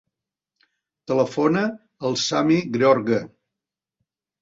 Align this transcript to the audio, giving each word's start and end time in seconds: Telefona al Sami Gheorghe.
Telefona 1.11 1.63
al 2.11 2.19
Sami 2.25 2.61
Gheorghe. 2.81 3.25